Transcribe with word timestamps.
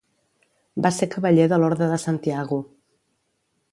Va 0.85 0.91
ser 0.99 1.09
cavaller 1.15 1.45
de 1.51 1.59
l'Orde 1.65 1.91
de 1.93 1.99
Santiago. 2.07 2.59